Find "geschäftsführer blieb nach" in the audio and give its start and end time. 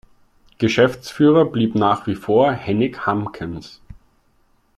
0.57-2.07